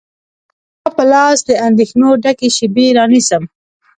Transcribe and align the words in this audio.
رباب 0.81 0.93
په 0.97 1.03
لاس، 1.11 1.39
د 1.49 1.51
اندېښنو 1.67 2.09
ډکې 2.23 2.49
شیبې 2.57 2.85
رانیسم 2.97 3.43